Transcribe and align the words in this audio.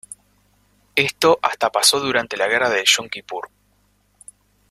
Esto 0.95 1.37
hasta 1.43 1.69
pasó 1.71 1.99
durante 1.99 2.35
la 2.35 2.47
guerra 2.47 2.71
del 2.71 2.85
Yom 2.87 3.07
Kipur. 3.07 3.47